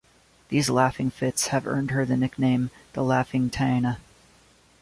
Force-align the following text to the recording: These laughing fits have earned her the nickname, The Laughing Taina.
These 0.49 0.67
laughing 0.67 1.11
fits 1.11 1.49
have 1.49 1.67
earned 1.67 1.91
her 1.91 2.05
the 2.05 2.17
nickname, 2.17 2.71
The 2.93 3.03
Laughing 3.03 3.51
Taina. 3.51 3.97